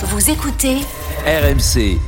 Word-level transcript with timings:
Vous 0.00 0.30
écoutez 0.30 0.76
RMC. 1.26 1.98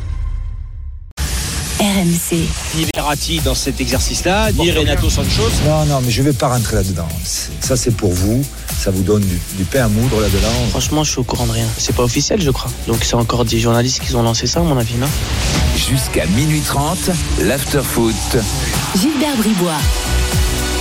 RMC. 1.80 2.48
ni 2.76 2.86
Verratti 2.94 3.40
dans 3.40 3.56
cet 3.56 3.80
exercice-là, 3.80 4.52
ni 4.52 4.70
Renato 4.70 5.10
Sancho. 5.10 5.42
Non, 5.66 5.86
non, 5.86 6.00
mais 6.00 6.12
je 6.12 6.22
vais 6.22 6.32
pas 6.32 6.48
rentrer 6.48 6.76
là-dedans. 6.76 7.08
Ça, 7.24 7.76
c'est 7.76 7.90
pour 7.90 8.12
vous. 8.12 8.44
Ça 8.78 8.92
vous 8.92 9.02
donne 9.02 9.22
du, 9.22 9.40
du 9.56 9.64
pain 9.64 9.86
à 9.86 9.88
moudre 9.88 10.20
là-dedans. 10.20 10.52
Franchement, 10.70 11.02
je 11.02 11.10
suis 11.10 11.18
au 11.18 11.24
courant 11.24 11.46
de 11.48 11.52
rien. 11.52 11.66
C'est 11.78 11.96
pas 11.96 12.04
officiel, 12.04 12.40
je 12.40 12.50
crois. 12.52 12.70
Donc 12.86 12.98
c'est 13.02 13.16
encore 13.16 13.44
des 13.44 13.58
journalistes 13.58 14.00
qui 14.00 14.14
ont 14.14 14.22
lancé 14.22 14.46
ça, 14.46 14.60
à 14.60 14.62
mon 14.62 14.78
avis, 14.78 14.94
non? 14.94 15.08
Jusqu'à 15.76 16.26
minuit 16.26 16.60
30, 16.60 16.96
l'after-foot. 17.40 18.14
Gilbert 18.96 19.36
Bribois. 19.36 19.80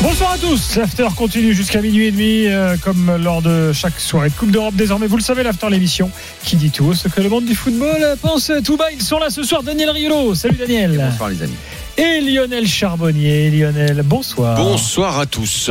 Bonsoir 0.01 0.31
à 0.31 0.37
tous, 0.37 0.77
l'after 0.77 1.07
continue 1.13 1.53
jusqu'à 1.53 1.81
minuit 1.81 2.07
et 2.07 2.11
demi, 2.11 2.45
euh, 2.47 2.77
comme 2.81 3.17
lors 3.21 3.41
de 3.41 3.73
chaque 3.73 3.99
soirée 3.99 4.29
de 4.29 4.33
Coupe 4.33 4.49
d'Europe 4.49 4.73
désormais. 4.75 5.07
Vous 5.07 5.17
le 5.17 5.21
savez, 5.21 5.43
l'after 5.43 5.69
l'émission 5.69 6.09
qui 6.45 6.55
dit 6.55 6.71
tout 6.71 6.93
ce 6.93 7.09
que 7.09 7.19
le 7.19 7.27
monde 7.27 7.43
du 7.43 7.53
football 7.53 8.15
pense 8.21 8.49
tout 8.63 8.77
bas. 8.77 8.91
Ils 8.93 9.01
sont 9.01 9.19
là 9.19 9.29
ce 9.29 9.43
soir, 9.43 9.61
Daniel 9.61 9.89
Riolo. 9.89 10.35
Salut 10.35 10.55
Daniel. 10.55 10.97
Bonsoir 11.11 11.29
les 11.29 11.43
amis. 11.43 11.55
Et 11.97 12.21
Lionel 12.21 12.65
Charbonnier. 12.65 13.49
Lionel, 13.51 14.01
bonsoir. 14.05 14.55
Bonsoir 14.55 15.19
à 15.19 15.25
tous. 15.25 15.69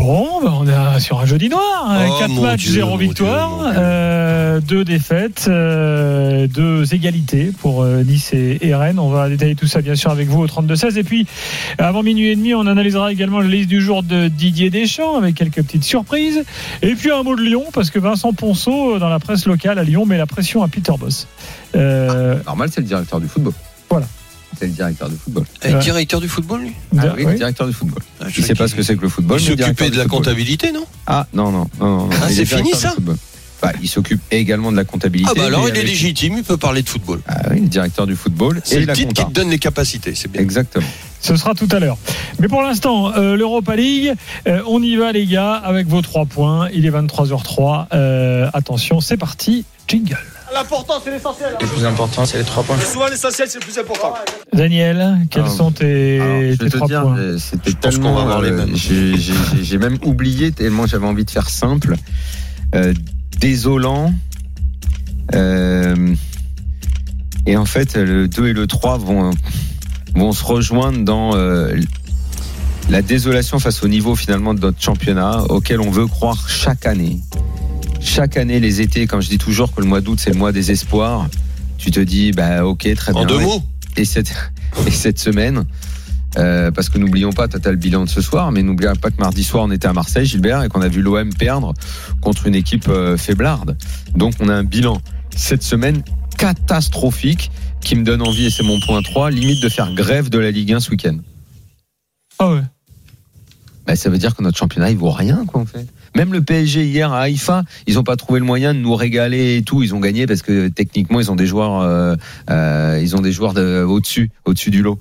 Bon, 0.00 0.40
ben, 0.42 0.50
on 0.58 0.66
est 0.66 1.00
sur 1.00 1.20
un 1.20 1.26
jeudi 1.26 1.50
noir. 1.50 1.86
Oh, 2.08 2.18
4 2.18 2.30
mon 2.30 2.42
matchs, 2.42 2.62
Dieu, 2.64 2.72
0 2.72 2.90
mon 2.90 2.96
victoire, 2.96 3.48
Dieu, 3.50 3.64
mon 3.66 3.70
Dieu. 3.70 3.78
euh, 3.82 4.60
deux 4.60 4.82
défaites, 4.82 5.44
euh, 5.48 6.46
deux 6.46 6.94
égalités 6.94 7.52
pour 7.60 7.82
euh, 7.82 8.02
Nice 8.02 8.32
et, 8.32 8.58
et 8.62 8.74
Rennes. 8.74 8.98
On 8.98 9.10
va 9.10 9.28
détailler 9.28 9.54
tout 9.54 9.66
ça 9.66 9.82
bien 9.82 9.94
sûr 9.94 10.10
avec 10.10 10.28
vous 10.28 10.40
au 10.40 10.46
32-16. 10.46 10.96
Et 10.98 11.04
puis, 11.04 11.26
avant 11.76 12.02
minuit 12.02 12.28
et 12.28 12.36
demi, 12.36 12.54
on 12.54 12.66
analysera 12.66 13.12
également 13.12 13.40
la 13.40 13.48
liste 13.48 13.68
du 13.68 13.82
jour 13.82 14.02
de 14.02 14.28
Didier 14.28 14.70
Deschamps 14.70 15.16
avec 15.18 15.34
quelques 15.34 15.62
petites 15.62 15.84
surprises. 15.84 16.44
Et 16.80 16.94
puis 16.94 17.12
un 17.12 17.22
mot 17.22 17.36
de 17.36 17.42
Lyon, 17.42 17.64
parce 17.72 17.90
que 17.90 17.98
Vincent 17.98 18.32
Ponceau, 18.32 18.98
dans 18.98 19.10
la 19.10 19.18
presse 19.18 19.44
locale 19.46 19.78
à 19.78 19.84
Lyon, 19.84 20.06
met 20.06 20.16
la 20.16 20.26
pression 20.26 20.62
à 20.62 20.68
Peter 20.68 20.92
Boss. 20.98 21.28
Euh, 21.76 22.36
Normal, 22.46 22.70
c'est 22.72 22.80
le 22.80 22.86
directeur 22.86 23.20
du 23.20 23.28
football. 23.28 23.52
Voilà. 23.90 24.06
C'est 24.58 24.66
le 24.66 24.72
directeur 24.72 25.08
du 25.08 25.16
football. 25.16 25.44
Ouais. 25.64 25.78
directeur 25.78 26.20
du 26.20 26.28
football, 26.28 26.60
lui 26.62 26.72
Ah 26.98 27.02
oui, 27.16 27.24
oui. 27.24 27.32
le 27.32 27.38
directeur 27.38 27.66
du 27.66 27.72
football. 27.72 28.02
Ah, 28.20 28.26
Je 28.28 28.42
sais 28.42 28.54
pas 28.54 28.68
ce 28.68 28.74
que 28.74 28.82
c'est 28.82 28.96
que 28.96 29.02
le 29.02 29.08
football. 29.08 29.40
Il 29.40 29.46
s'occupait 29.46 29.90
de 29.90 29.96
la 29.96 30.06
comptabilité, 30.06 30.72
non? 30.72 30.84
Ah 31.06 31.26
non, 31.32 31.50
non, 31.50 31.66
non, 31.80 31.86
non. 31.96 32.06
non. 32.06 32.10
Ah, 32.22 32.26
Il 32.28 32.34
c'est 32.36 32.42
est 32.42 32.44
fini, 32.56 32.72
ça. 32.74 32.94
Bah, 33.62 33.72
il 33.82 33.88
s'occupe 33.88 34.22
également 34.30 34.72
de 34.72 34.76
la 34.78 34.84
comptabilité. 34.84 35.30
Ah 35.30 35.38
bah 35.38 35.44
alors 35.44 35.68
il 35.68 35.76
est 35.76 35.82
légitime, 35.82 36.36
il 36.38 36.42
peut 36.44 36.56
parler 36.56 36.80
de 36.82 36.88
football. 36.88 37.20
Ah 37.28 37.42
oui, 37.50 37.60
le 37.60 37.68
directeur 37.68 38.06
du 38.06 38.16
football 38.16 38.58
C'est 38.64 38.80
le 38.80 38.86
la 38.86 38.94
titre 38.94 39.08
compta. 39.08 39.22
qui 39.24 39.28
te 39.28 39.34
donne 39.34 39.50
les 39.50 39.58
capacités, 39.58 40.14
c'est 40.14 40.30
bien. 40.32 40.40
Exactement. 40.40 40.86
Ce 41.20 41.36
sera 41.36 41.54
tout 41.54 41.68
à 41.70 41.78
l'heure. 41.78 41.98
Mais 42.38 42.48
pour 42.48 42.62
l'instant, 42.62 43.12
euh, 43.14 43.36
l'Europa 43.36 43.76
League, 43.76 44.14
euh, 44.48 44.62
on 44.66 44.82
y 44.82 44.96
va 44.96 45.12
les 45.12 45.26
gars 45.26 45.52
avec 45.56 45.86
vos 45.88 46.00
trois 46.00 46.24
points. 46.24 46.70
Il 46.72 46.86
est 46.86 46.90
23h03. 46.90 47.88
Euh, 47.92 48.48
attention, 48.54 49.02
c'est 49.02 49.18
parti. 49.18 49.66
Jingle. 49.86 50.16
Le 51.60 51.66
plus 51.66 51.84
important, 51.84 52.24
c'est 52.26 52.38
les 52.38 52.44
trois 52.44 52.62
points. 52.62 52.76
Daniel, 54.52 55.18
quels 55.30 55.42
Alors, 55.42 55.54
sont 55.54 55.70
tes, 55.72 56.20
Alors, 56.20 56.40
je 56.42 56.56
tes 56.56 56.64
vais 56.64 56.70
te 56.70 56.76
trois 56.76 56.88
dire, 56.88 57.02
points 57.02 57.18
euh, 57.18 57.38
c'était 57.38 57.70
Je 57.70 57.76
pense 57.76 57.94
qu'on 57.96 58.02
tellement. 58.02 58.14
va 58.16 58.22
avoir 58.22 58.42
les 58.42 58.50
euh, 58.50 58.56
mêmes. 58.56 58.74
j'ai- 58.76 59.16
J'ai 59.16 59.32
j'ai- 59.32 59.62
j'ai 59.64 59.78
même 59.78 59.98
oublié 60.04 60.52
tellement 60.52 60.86
j'avais 60.86 61.06
envie 61.06 61.24
de 61.24 61.30
faire 61.30 61.48
simple, 61.48 61.94
Euh, 62.74 62.94
désolant. 63.40 64.12
Euh, 65.34 66.14
et 67.46 67.56
en 67.56 67.64
fait, 67.64 67.96
le 67.96 68.28
2 68.28 68.48
et 68.48 68.52
le 68.52 68.66
3 68.66 68.98
vont 68.98 69.30
vont 70.14 70.32
se 70.32 70.44
rejoindre 70.44 71.04
dans 71.04 71.34
euh, 71.36 71.74
la 72.88 73.00
désolation 73.02 73.58
face 73.60 73.82
au 73.84 73.88
niveau 73.88 74.16
finalement 74.16 74.54
de 74.54 74.60
notre 74.60 74.80
championnat 74.82 75.42
auquel 75.48 75.80
on 75.80 75.90
veut 75.90 76.06
croire 76.08 76.48
chaque 76.48 76.86
année. 76.86 77.20
Chaque 78.00 78.36
année, 78.36 78.60
les 78.60 78.80
étés, 78.80 79.06
comme 79.06 79.20
je 79.20 79.28
dis 79.28 79.38
toujours 79.38 79.72
que 79.74 79.80
le 79.80 79.86
mois 79.86 80.00
d'août 80.00 80.18
c'est 80.20 80.30
le 80.30 80.36
mois 80.38 80.52
des 80.52 80.70
espoirs, 80.70 81.28
tu 81.78 81.90
te 81.90 82.00
dis 82.00 82.32
bah 82.32 82.64
ok 82.64 82.88
très 82.94 83.12
bien. 83.12 83.22
En 83.22 83.24
deux 83.26 83.36
Ouais. 83.36 83.44
mots, 83.44 83.62
Et 83.96 84.04
cette, 84.04 84.32
et 84.86 84.90
cette 84.90 85.18
semaine, 85.18 85.64
euh, 86.38 86.70
parce 86.70 86.88
que 86.88 86.98
n'oublions 86.98 87.32
pas, 87.32 87.48
tu 87.48 87.56
as 87.62 87.70
le 87.70 87.76
bilan 87.76 88.04
de 88.04 88.08
ce 88.08 88.20
soir, 88.20 88.52
mais 88.52 88.62
n'oublions 88.62 88.94
pas 88.96 89.10
que 89.10 89.20
mardi 89.20 89.44
soir, 89.44 89.64
on 89.64 89.70
était 89.70 89.88
à 89.88 89.92
Marseille, 89.92 90.26
Gilbert, 90.26 90.62
et 90.62 90.68
qu'on 90.68 90.80
a 90.80 90.88
vu 90.88 91.02
l'OM 91.02 91.32
perdre 91.34 91.74
contre 92.20 92.46
une 92.46 92.54
équipe 92.54 92.88
euh, 92.88 93.16
faiblarde. 93.16 93.76
Donc, 94.14 94.34
on 94.40 94.48
a 94.48 94.54
un 94.54 94.64
bilan 94.64 95.00
cette 95.34 95.62
semaine 95.62 96.02
catastrophique 96.38 97.50
qui 97.80 97.96
me 97.96 98.04
donne 98.04 98.22
envie, 98.22 98.46
et 98.46 98.50
c'est 98.50 98.62
mon 98.62 98.78
point 98.80 99.02
3, 99.02 99.30
limite 99.30 99.62
de 99.62 99.68
faire 99.68 99.92
grève 99.94 100.28
de 100.30 100.38
la 100.38 100.50
Ligue 100.50 100.72
1 100.72 100.80
ce 100.80 100.90
week-end. 100.90 101.16
Ah 102.38 102.52
ouais. 102.52 102.62
Bah, 103.90 103.96
ça 103.96 104.08
veut 104.08 104.18
dire 104.18 104.36
que 104.36 104.42
notre 104.44 104.56
championnat, 104.56 104.92
il 104.92 104.96
vaut 104.96 105.10
rien, 105.10 105.44
quoi, 105.46 105.62
en 105.62 105.66
fait. 105.66 105.84
Même 106.14 106.32
le 106.32 106.42
PSG 106.42 106.84
hier 106.84 107.12
à 107.12 107.22
Haïfa, 107.22 107.64
ils 107.88 107.94
n'ont 107.94 108.04
pas 108.04 108.14
trouvé 108.14 108.38
le 108.38 108.46
moyen 108.46 108.72
de 108.72 108.78
nous 108.78 108.94
régaler 108.94 109.56
et 109.56 109.62
tout. 109.62 109.82
Ils 109.82 109.96
ont 109.96 109.98
gagné 109.98 110.28
parce 110.28 110.42
que 110.42 110.68
techniquement, 110.68 111.18
ils 111.18 111.28
ont 111.28 111.34
des 111.34 111.48
joueurs, 111.48 111.80
euh, 111.80 112.14
euh, 112.50 113.00
ils 113.02 113.16
ont 113.16 113.20
des 113.20 113.32
joueurs 113.32 113.52
de, 113.52 113.82
au-dessus, 113.82 114.30
au-dessus 114.44 114.70
du 114.70 114.82
lot. 114.82 115.00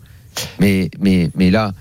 Mais, 0.59 0.89
mais, 0.99 1.29
mais 1.35 1.51
là, 1.51 1.73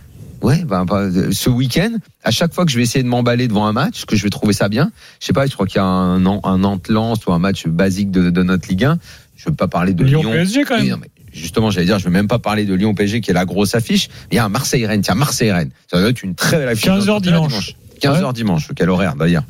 ouais, 0.43 0.67
bah, 0.67 0.85
ce 1.33 1.49
week-end, 1.49 1.97
à 2.25 2.31
chaque 2.31 2.53
fois 2.53 2.67
que 2.67 2.71
je 2.71 2.77
vais 2.77 2.83
essayer 2.83 3.03
de 3.03 3.09
m'emballer 3.09 3.49
devant 3.49 3.65
un 3.65 3.73
match, 3.73 4.05
que 4.05 4.15
je 4.15 4.23
vais 4.23 4.29
trouver 4.29 4.53
ça 4.53 4.69
bien, 4.69 4.93
je 5.19 5.29
sais 5.29 5.33
pas, 5.33 5.47
je 5.47 5.55
crois 5.55 5.67
qu'il 5.67 5.77
y 5.77 5.83
a 5.83 5.87
un, 5.87 6.27
un 6.27 6.59
Nantes-Lens 6.59 7.25
ou 7.27 7.33
un 7.33 7.39
match 7.39 7.67
basique 7.67 8.11
de, 8.11 8.29
de 8.29 8.43
notre 8.43 8.69
Ligue 8.69 8.85
1. 8.85 8.99
Je 9.35 9.49
veux 9.49 9.55
pas 9.55 9.69
parler 9.69 9.95
de 9.95 10.05
Lyon, 10.05 10.21
Lyon. 10.21 10.33
PSG 10.33 10.65
quand 10.65 10.75
même. 10.75 10.85
Oui, 10.85 10.91
non, 10.91 10.99
mais 11.01 11.09
justement, 11.33 11.71
j'allais 11.71 11.87
dire, 11.87 11.99
je 11.99 12.05
vais 12.05 12.11
même 12.11 12.29
pas 12.29 12.39
parler 12.39 12.65
de 12.65 12.75
Lyon 12.75 12.95
PSG 12.95 13.21
qui 13.21 13.31
est 13.31 13.35
la 13.35 13.45
grosse 13.45 13.75
affiche. 13.75 14.09
Mais 14.09 14.27
il 14.33 14.37
y 14.37 14.39
a 14.39 14.45
un 14.45 14.49
Marseille-Rennes. 14.49 15.03
Tiens, 15.03 15.15
Marseille-Rennes. 15.15 15.71
Ça 15.91 15.99
doit 16.01 16.09
être 16.11 16.23
une 16.23 16.35
très 16.35 16.59
belle 16.59 16.69
affiche. 16.69 16.85
15 16.85 17.09
heures 17.09 17.21
Dans- 17.21 17.47
dimanche. 17.47 17.75
15h 18.01 18.33
dimanche, 18.33 18.69
quel 18.77 18.91
horaire 18.91 19.17
d'ailleurs. 19.17 19.43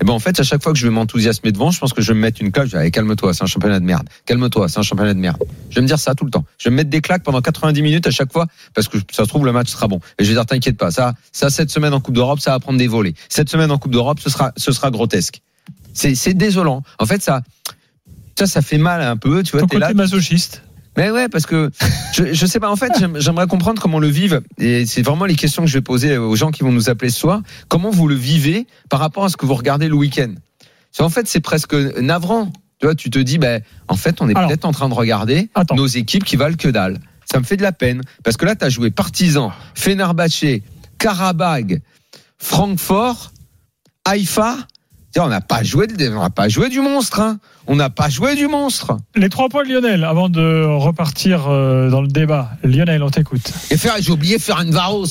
Et 0.00 0.04
ben 0.04 0.12
en 0.12 0.20
fait, 0.20 0.38
à 0.38 0.44
chaque 0.44 0.62
fois 0.62 0.72
que 0.72 0.78
je 0.78 0.86
vais 0.86 0.92
m'enthousiasmer 0.92 1.50
devant, 1.50 1.72
je 1.72 1.80
pense 1.80 1.92
que 1.92 2.00
je 2.00 2.12
vais 2.12 2.14
me 2.14 2.20
mettre 2.20 2.40
une 2.40 2.52
claque. 2.52 2.68
Je 2.68 2.72
vais, 2.74 2.78
allez, 2.78 2.90
calme-toi, 2.92 3.34
c'est 3.34 3.42
un 3.42 3.46
championnat 3.46 3.80
de 3.80 3.84
merde. 3.84 4.08
Calme-toi, 4.26 4.68
c'est 4.68 4.78
un 4.78 4.82
championnat 4.82 5.14
de 5.14 5.18
merde. 5.18 5.36
Je 5.70 5.74
vais 5.74 5.80
me 5.82 5.88
dire 5.88 5.98
ça 5.98 6.14
tout 6.14 6.24
le 6.24 6.30
temps. 6.30 6.44
Je 6.58 6.68
vais 6.68 6.70
me 6.70 6.76
mettre 6.76 6.90
des 6.90 7.00
claques 7.00 7.24
pendant 7.24 7.40
90 7.40 7.82
minutes 7.82 8.06
à 8.06 8.12
chaque 8.12 8.32
fois 8.32 8.46
parce 8.74 8.86
que 8.86 8.98
ça 9.10 9.24
se 9.24 9.28
trouve 9.28 9.44
le 9.44 9.50
match 9.50 9.68
sera 9.70 9.88
bon. 9.88 9.98
Et 10.20 10.24
je 10.24 10.28
vais 10.28 10.34
dire 10.36 10.46
t'inquiète 10.46 10.76
pas, 10.76 10.92
ça, 10.92 11.14
ça 11.32 11.50
cette 11.50 11.70
semaine 11.70 11.92
en 11.92 12.00
Coupe 12.00 12.14
d'Europe, 12.14 12.38
ça 12.38 12.52
va 12.52 12.60
prendre 12.60 12.78
des 12.78 12.86
volets. 12.86 13.14
Cette 13.28 13.48
semaine 13.48 13.72
en 13.72 13.78
Coupe 13.78 13.90
d'Europe, 13.90 14.20
ce 14.20 14.30
sera, 14.30 14.52
ce 14.56 14.70
sera 14.70 14.92
grotesque. 14.92 15.42
C'est, 15.92 16.14
c'est 16.14 16.34
désolant. 16.34 16.84
En 17.00 17.06
fait, 17.06 17.20
ça, 17.20 17.42
ça, 18.38 18.46
ça 18.46 18.62
fait 18.62 18.78
mal 18.78 19.02
un 19.02 19.16
peu. 19.16 19.42
Tu 19.42 19.50
vois, 19.50 19.62
Ton 19.62 19.66
t'es 19.66 19.78
là, 19.80 19.88
côté 19.88 19.96
masochiste. 19.96 20.62
Mais 20.98 21.10
ouais, 21.12 21.28
parce 21.28 21.46
que 21.46 21.70
je, 22.12 22.34
je 22.34 22.46
sais 22.46 22.58
pas. 22.60 22.68
En 22.70 22.76
fait, 22.76 22.90
j'aime- 22.98 23.18
j'aimerais 23.20 23.46
comprendre 23.46 23.80
comment 23.80 24.00
le 24.00 24.08
vivent. 24.08 24.42
Et 24.58 24.84
c'est 24.84 25.02
vraiment 25.02 25.24
les 25.26 25.36
questions 25.36 25.62
que 25.62 25.68
je 25.68 25.74
vais 25.74 25.80
poser 25.82 26.18
aux 26.18 26.34
gens 26.36 26.50
qui 26.50 26.64
vont 26.64 26.72
nous 26.72 26.90
appeler 26.90 27.10
ce 27.10 27.18
soir. 27.20 27.40
Comment 27.68 27.90
vous 27.90 28.08
le 28.08 28.16
vivez 28.16 28.66
par 28.90 28.98
rapport 29.00 29.24
à 29.24 29.28
ce 29.28 29.36
que 29.36 29.46
vous 29.46 29.54
regardez 29.54 29.88
le 29.88 29.94
week-end? 29.94 30.34
En 30.98 31.08
fait, 31.08 31.28
c'est 31.28 31.40
presque 31.40 31.74
navrant. 31.74 32.50
Tu 32.80 32.86
vois, 32.86 32.94
tu 32.96 33.10
te 33.10 33.18
dis, 33.20 33.38
ben, 33.38 33.62
en 33.86 33.94
fait, 33.96 34.20
on 34.20 34.28
est 34.28 34.34
peut-être 34.48 34.64
en 34.64 34.72
train 34.72 34.88
de 34.88 34.94
regarder 34.94 35.48
attends. 35.54 35.76
nos 35.76 35.86
équipes 35.86 36.24
qui 36.24 36.34
valent 36.36 36.56
que 36.56 36.68
dalle. 36.68 36.98
Ça 37.30 37.38
me 37.38 37.44
fait 37.44 37.56
de 37.56 37.62
la 37.62 37.72
peine 37.72 38.02
parce 38.24 38.36
que 38.36 38.44
là, 38.44 38.56
tu 38.56 38.64
as 38.64 38.68
joué 38.68 38.90
Partizan, 38.90 39.52
Fenerbahçe, 39.74 40.62
Karabag, 40.98 41.80
Francfort, 42.38 43.32
Haïfa. 44.04 44.56
Tiens, 45.12 45.24
On 45.24 45.28
n'a 45.28 45.40
pas 45.40 45.62
joué, 45.62 45.86
on 46.14 46.20
n'a 46.20 46.30
pas 46.30 46.48
joué 46.48 46.68
du 46.68 46.80
monstre. 46.80 47.20
Hein. 47.20 47.38
On 47.66 47.76
n'a 47.76 47.88
pas 47.90 48.08
joué 48.08 48.34
du 48.34 48.46
monstre. 48.46 48.96
Les 49.16 49.28
trois 49.28 49.48
points 49.48 49.64
de 49.64 49.72
Lionel, 49.72 50.04
avant 50.04 50.28
de 50.28 50.64
repartir 50.64 51.46
euh, 51.48 51.90
dans 51.90 52.02
le 52.02 52.08
débat. 52.08 52.50
Lionel, 52.62 53.02
on 53.02 53.10
t'écoute. 53.10 53.50
Et 53.70 53.76
faire, 53.76 53.94
j'ai 54.00 54.10
oublié 54.12 54.38
faire 54.38 54.60
une 54.60 54.70
Varos. 54.70 55.06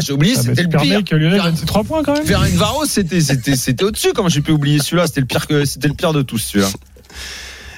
J'ai 0.00 0.12
oublié, 0.12 0.34
Ah, 0.38 0.42
c'était 0.42 0.62
le 0.62 0.68
pire. 0.68 1.04
que 1.04 1.14
Lionel 1.16 1.40
ses 1.56 1.66
trois 1.66 1.84
points 1.84 2.02
quand 2.02 2.14
même. 2.14 2.24
Faire 2.24 2.44
une 2.44 2.56
Varos, 2.56 2.86
c'était, 2.86 3.20
c'était, 3.20 3.56
c'était 3.56 3.84
au-dessus. 3.84 4.12
Comment 4.14 4.28
j'ai 4.30 4.40
pu 4.40 4.52
oublier 4.52 4.78
celui-là 4.78 5.06
C'était 5.06 5.20
le 5.20 5.26
pire 5.26 5.46
que, 5.46 5.64
c'était 5.64 5.88
le 5.88 5.94
pire 5.94 6.12
de 6.12 6.22
tous, 6.22 6.38
celui-là. 6.38 6.68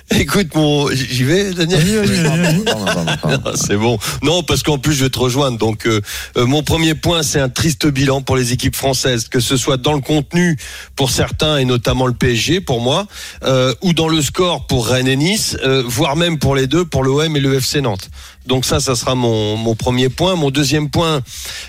écoute 0.10 0.54
mon, 0.54 0.91
j'y 0.91 1.25
vais, 1.25 1.53
Daniel. 1.53 1.81
C'est 3.54 3.76
bon. 3.76 3.98
Non, 4.22 4.42
parce 4.42 4.62
qu'en 4.62 4.78
plus, 4.78 4.92
je 4.92 5.04
vais 5.04 5.10
te 5.10 5.19
rejoindre. 5.19 5.56
Donc, 5.56 5.87
euh, 5.87 6.00
euh, 6.37 6.47
mon 6.47 6.62
premier 6.62 6.94
point, 6.94 7.22
c'est 7.22 7.41
un 7.41 7.48
triste 7.48 7.87
bilan 7.87 8.20
pour 8.20 8.37
les 8.37 8.53
équipes 8.53 8.76
françaises, 8.76 9.28
que 9.28 9.41
ce 9.41 9.56
soit 9.56 9.78
dans 9.78 9.94
le 9.94 10.00
contenu 10.00 10.59
pour 10.94 11.10
certains 11.10 11.56
et 11.56 11.64
notamment 11.64 12.06
le 12.06 12.12
PSG 12.12 12.60
pour 12.60 12.81
moi, 12.81 13.06
euh, 13.44 13.75
ou 13.82 13.94
dans 13.94 14.09
le 14.09 14.20
score 14.20 14.66
pour 14.66 14.88
Rennes 14.88 15.09
et 15.09 15.16
Nice, 15.16 15.56
euh, 15.64 15.82
voire 15.87 16.17
même 16.17 16.38
pour 16.38 16.55
les 16.55 16.67
deux, 16.67 16.84
pour 16.84 17.02
l'OM 17.02 17.37
et 17.37 17.40
le 17.40 17.55
FC 17.55 17.81
Nantes. 17.81 18.11
Donc 18.46 18.64
ça, 18.64 18.79
ça 18.81 18.94
sera 18.94 19.14
mon, 19.14 19.56
mon 19.56 19.75
premier 19.75 20.08
point. 20.08 20.35
Mon 20.37 20.50
deuxième 20.50 20.91
point, 20.91 21.23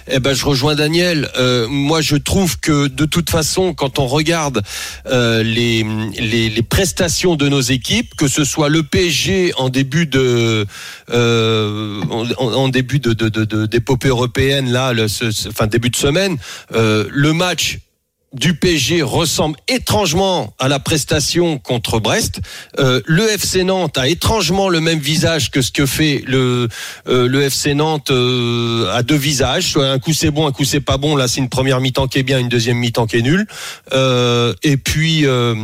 eh 0.10 0.20
ben, 0.20 0.34
je 0.34 0.46
rejoins 0.46 0.76
Daniel. 0.76 1.30
Euh, 1.38 1.68
moi, 1.70 2.02
je 2.02 2.16
trouve 2.16 2.60
que 2.60 2.88
de 2.88 3.06
toute 3.06 3.30
façon, 3.30 3.74
quand 3.74 3.98
on 4.00 4.08
regarde 4.08 4.62
euh, 5.08 5.42
les, 5.44 5.86
les, 6.20 6.50
les 6.50 6.62
prestations 6.64 7.36
de 7.36 7.48
nos 7.48 7.62
équipes, 7.62 8.16
que 8.16 8.28
ce 8.28 8.44
soit 8.44 8.70
le 8.70 8.84
PSG 8.84 9.54
en 9.58 9.70
début 9.70 10.06
de 10.06 10.66
euh, 11.12 12.02
en, 12.38 12.68
début 12.70 13.00
de 13.00 13.14
de- 13.14 13.30
de- 13.30 13.46
de- 13.46 13.66
d'épopée 13.66 14.10
européenne 14.10 14.72
là, 14.72 14.92
le, 14.94 15.08
ce- 15.08 15.48
enfin 15.48 15.68
début 15.68 15.90
de 15.90 15.96
semaine, 15.96 16.38
euh, 16.74 17.06
le 17.10 17.34
match 17.34 17.80
du 18.36 18.54
PSG 18.54 19.02
ressemble 19.02 19.58
étrangement 19.68 20.54
à 20.60 20.68
la 20.68 20.80
prestation 20.80 21.58
contre 21.58 22.00
Brest. 22.00 22.42
Euh, 22.80 23.02
le 23.06 23.30
FC 23.32 23.64
Nantes 23.64 23.98
a 23.98 24.08
étrangement 24.08 24.70
le 24.70 24.82
même 24.82 25.00
visage 25.00 25.52
que 25.52 25.62
ce 25.62 25.72
que 25.72 25.86
fait 25.86 26.22
le 26.28 26.68
euh, 27.08 27.28
le 27.28 27.42
FC 27.44 27.74
Nantes 27.74 28.12
euh, 28.12 28.92
à 28.94 29.04
deux 29.04 29.16
visages. 29.16 29.72
Soit 29.72 29.90
un 29.90 30.00
coup 30.00 30.14
c'est 30.14 30.32
bon, 30.32 30.46
un 30.48 30.52
coup 30.52 30.66
c'est 30.66 30.82
pas 30.82 30.98
bon. 30.98 31.16
Là, 31.16 31.28
c'est 31.28 31.40
une 31.40 31.50
première 31.50 31.80
mi-temps 31.80 32.08
qui 32.08 32.20
est 32.20 32.24
bien, 32.24 32.40
une 32.40 32.50
deuxième 32.50 32.78
mi-temps 32.78 33.08
qui 33.08 33.18
est 33.18 33.22
nulle. 33.22 33.48
Euh, 33.94 34.54
et 34.64 34.78
puis. 34.78 35.26
euh, 35.26 35.56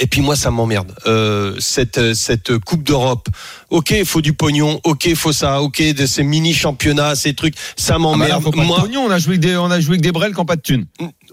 Et 0.00 0.06
puis 0.06 0.20
moi, 0.22 0.36
ça 0.36 0.52
m'emmerde. 0.52 0.92
Euh, 1.06 1.56
cette 1.58 1.98
euh, 1.98 2.14
cette 2.14 2.56
Coupe 2.58 2.84
d'Europe. 2.84 3.26
Ok, 3.70 3.90
il 3.90 4.06
faut 4.06 4.20
du 4.22 4.32
pognon. 4.32 4.80
Ok, 4.84 5.06
il 5.06 5.16
faut 5.16 5.32
ça. 5.32 5.60
Ok, 5.60 5.82
de 5.82 6.06
ces 6.06 6.22
mini 6.22 6.54
championnats, 6.54 7.16
ces 7.16 7.34
trucs, 7.34 7.56
ça 7.76 7.94
Ah 7.94 7.98
bah 7.98 7.98
m'emmerde. 7.98 8.44
moi, 8.54 8.78
pognon, 8.80 9.02
on 9.06 9.10
a 9.10 9.18
joué 9.18 9.30
avec 9.34 9.40
des, 9.40 9.56
on 9.56 9.70
a 9.72 9.80
joué 9.80 9.94
avec 9.94 10.02
des 10.02 10.12
brels 10.12 10.30
qui 10.32 10.38
n'ont 10.38 10.46
pas 10.46 10.54
de 10.54 10.62
thunes. 10.62 10.86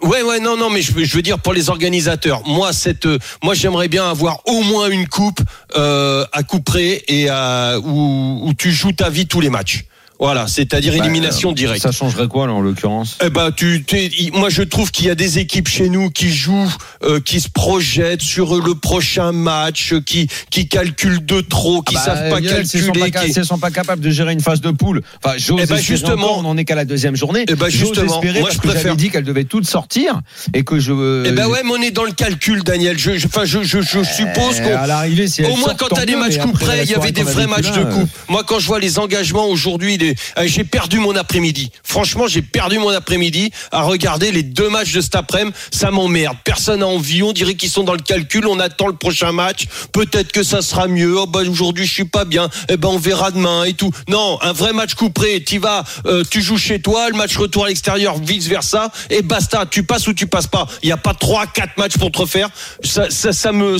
Ouais, 0.05 0.21
ouais, 0.21 0.39
non, 0.39 0.55
non, 0.55 0.69
mais 0.69 0.81
je, 0.81 0.91
veux- 0.93 1.03
je 1.03 1.15
veux 1.15 1.21
dire 1.23 1.39
pour 1.39 1.51
les 1.53 1.69
organisateurs. 1.69 2.47
Moi, 2.47 2.73
cette, 2.73 3.07
euh, 3.07 3.17
moi, 3.43 3.55
j'aimerais 3.55 3.87
bien 3.87 4.07
avoir 4.09 4.39
au 4.45 4.61
moins 4.61 4.87
une 4.89 5.07
coupe 5.07 5.39
euh, 5.75 6.23
à 6.31 6.43
coup 6.43 6.59
près 6.61 7.03
et 7.07 7.27
à, 7.29 7.79
où, 7.83 8.39
où 8.47 8.53
tu 8.53 8.71
joues 8.71 8.91
ta 8.91 9.09
vie 9.09 9.25
tous 9.25 9.41
les 9.41 9.49
matchs. 9.49 9.85
Voilà, 10.19 10.47
c'est-à-dire 10.47 10.93
Bah, 10.93 10.99
élimination 10.99 11.51
euh, 11.51 11.53
directe. 11.53 11.81
Ça 11.81 11.91
changerait 11.91 12.27
quoi 12.29 12.47
là 12.47 12.53
en 12.53 12.61
l'occurrence? 12.61 13.17
Eh 13.23 13.29
ben, 13.29 13.51
tu, 13.51 13.83
moi, 14.33 14.49
je 14.49 14.61
trouve 14.61 14.89
qu'il 14.91 15.07
y 15.07 15.09
a 15.09 15.15
des 15.15 15.39
équipes 15.39 15.67
chez 15.67 15.89
nous 15.89 16.09
qui 16.09 16.31
jouent, 16.33 16.71
euh, 17.03 17.19
qui 17.19 17.41
se 17.41 17.49
projettent 17.49 18.21
sur 18.21 18.55
le 18.65 18.75
prochain 18.75 19.33
match, 19.33 19.91
euh, 19.93 19.99
qui, 20.01 20.27
qui 20.49 20.67
calculent 20.69 21.25
de 21.25 21.41
trop, 21.41 21.81
qui 21.81 21.95
Ah 21.97 21.99
bah, 21.99 22.05
savent 22.05 22.29
pas 22.29 22.39
Lionel, 22.39 22.67
calculer. 22.67 23.11
qui- 23.11 23.33
s'ils 23.33 23.45
sont 23.45 23.57
pas 23.57 23.71
capables 23.71 24.01
de 24.01 24.09
gérer 24.09 24.31
une 24.31 24.39
phase 24.39 24.61
de 24.61 24.71
poule. 24.71 25.01
Enfin, 25.23 25.35
j'ose 25.37 25.57
Eh 25.59 25.63
espérer 25.63 25.81
justement- 25.83 26.39
on 26.39 26.45
en 26.45 26.55
est 26.57 26.63
qu'à 26.65 26.75
la 26.75 26.85
deuxième 26.85 27.15
journée. 27.17 27.45
Eh 27.49 27.53
J'ose 27.57 27.69
justement, 27.71 28.15
espérer 28.15 28.39
moi, 28.39 28.47
parce 28.49 28.55
je 28.55 28.61
que 28.61 28.67
préfère- 28.67 28.83
j'avais 28.83 28.95
dit 28.95 29.09
qu'elles 29.09 29.23
devaient 29.25 29.43
toutes 29.43 29.67
sortir 29.67 30.21
et 30.53 30.63
que 30.63 30.79
je. 30.79 31.25
Eh 31.27 31.31
ben 31.31 31.47
ouais, 31.47 31.59
mais 31.65 31.71
on 31.77 31.81
est 31.81 31.91
dans 31.91 32.05
le 32.05 32.11
calcul, 32.13 32.63
Daniel. 32.63 32.97
Je, 32.97 33.11
enfin, 33.25 33.43
je, 33.43 33.63
je, 33.63 33.81
je 33.81 34.01
suppose 34.03 34.59
Euh, 34.61 34.63
qu'on. 34.63 34.77
à 34.77 34.87
l'arrivée, 34.87 35.27
si 35.27 35.41
elles 35.41 35.51
Au 35.51 35.57
moins, 35.57 35.73
quand 35.77 35.87
t'as 35.93 36.05
des 36.05 36.15
matchs 36.15 36.37
coup 36.37 36.51
près, 36.53 36.83
il 36.83 36.89
y 36.89 36.95
avait 36.95 37.11
des 37.11 37.23
vrais 37.23 37.47
matchs 37.47 37.71
de 37.71 37.83
coupe. 37.83 38.09
Moi, 38.29 38.43
quand 38.47 38.59
je 38.59 38.67
vois 38.67 38.79
les 38.79 38.97
engagements 38.97 39.47
aujourd'hui, 39.47 39.97
euh, 40.37 40.43
j'ai 40.45 40.63
perdu 40.63 40.99
mon 40.99 41.15
après-midi. 41.15 41.71
Franchement, 41.83 42.27
j'ai 42.27 42.41
perdu 42.41 42.77
mon 42.79 42.89
après-midi 42.89 43.51
à 43.71 43.81
regarder 43.83 44.31
les 44.31 44.43
deux 44.43 44.69
matchs 44.69 44.93
de 44.93 45.01
cet 45.01 45.15
après-midi. 45.15 45.55
Ça 45.71 45.91
m'emmerde. 45.91 46.37
Personne 46.43 46.79
n'a 46.81 46.87
envie. 46.87 47.23
On 47.23 47.33
dirait 47.33 47.55
qu'ils 47.55 47.69
sont 47.69 47.83
dans 47.83 47.93
le 47.93 47.99
calcul. 47.99 48.45
On 48.47 48.59
attend 48.59 48.87
le 48.87 48.95
prochain 48.95 49.31
match. 49.31 49.65
Peut-être 49.91 50.31
que 50.31 50.43
ça 50.43 50.61
sera 50.61 50.87
mieux. 50.87 51.17
Oh, 51.17 51.25
bah, 51.25 51.41
aujourd'hui, 51.47 51.85
je 51.85 51.91
suis 51.93 52.05
pas 52.05 52.25
bien. 52.25 52.49
Eh 52.69 52.77
ben, 52.77 52.89
on 52.89 52.97
verra 52.97 53.31
demain 53.31 53.63
et 53.63 53.73
tout. 53.73 53.91
Non, 54.07 54.37
un 54.41 54.53
vrai 54.53 54.73
match 54.73 54.93
coup 54.95 55.09
près. 55.09 55.41
Tu 55.41 55.57
vas, 55.59 55.83
euh, 56.05 56.23
tu 56.29 56.41
joues 56.41 56.57
chez 56.57 56.79
toi. 56.79 57.09
Le 57.09 57.15
match 57.15 57.35
retour 57.37 57.65
à 57.65 57.67
l'extérieur, 57.69 58.17
vice 58.17 58.47
versa. 58.47 58.91
Et 59.09 59.21
basta. 59.21 59.65
Tu 59.69 59.83
passes 59.83 60.07
ou 60.07 60.13
tu 60.13 60.27
passes 60.27 60.47
pas. 60.47 60.67
Il 60.83 60.87
n'y 60.87 60.91
a 60.91 60.97
pas 60.97 61.13
trois, 61.13 61.45
quatre 61.47 61.77
matchs 61.77 61.97
pour 61.97 62.11
te 62.11 62.19
refaire. 62.19 62.49
Ça, 62.83 63.09
ça, 63.09 63.31
ça 63.33 63.51
me. 63.51 63.75
Ouais, 63.75 63.79